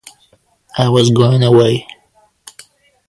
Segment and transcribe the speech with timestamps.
[0.79, 1.85] I was going away.